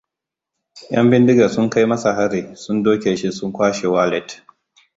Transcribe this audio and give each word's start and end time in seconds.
Yan 0.93 1.07
bindiga 1.11 1.49
sun 1.49 1.69
kai 1.69 1.85
masa 1.85 2.09
hari. 2.17 2.41
Sun 2.63 2.83
doke 2.83 3.15
shi 3.17 3.31
suka 3.31 3.55
kwashe 3.57 3.87
walat. 3.87 4.29